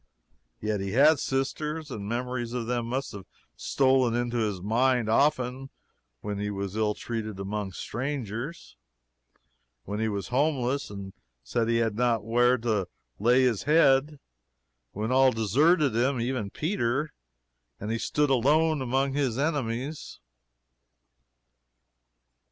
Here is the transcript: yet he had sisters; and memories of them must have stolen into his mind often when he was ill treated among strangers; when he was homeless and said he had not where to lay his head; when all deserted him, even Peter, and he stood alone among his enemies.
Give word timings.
yet 0.59 0.79
he 0.79 0.93
had 0.93 1.19
sisters; 1.19 1.91
and 1.91 2.09
memories 2.09 2.53
of 2.53 2.65
them 2.65 2.87
must 2.87 3.11
have 3.11 3.27
stolen 3.55 4.15
into 4.15 4.37
his 4.37 4.59
mind 4.59 5.07
often 5.07 5.69
when 6.21 6.39
he 6.39 6.49
was 6.49 6.75
ill 6.75 6.95
treated 6.95 7.39
among 7.39 7.71
strangers; 7.71 8.75
when 9.83 9.99
he 9.99 10.07
was 10.09 10.29
homeless 10.29 10.89
and 10.89 11.13
said 11.43 11.69
he 11.69 11.75
had 11.77 11.93
not 11.95 12.25
where 12.25 12.57
to 12.57 12.87
lay 13.19 13.43
his 13.43 13.61
head; 13.69 14.19
when 14.91 15.11
all 15.11 15.31
deserted 15.31 15.95
him, 15.95 16.19
even 16.19 16.49
Peter, 16.49 17.13
and 17.79 17.91
he 17.91 17.99
stood 17.99 18.31
alone 18.31 18.81
among 18.81 19.13
his 19.13 19.37
enemies. 19.37 20.19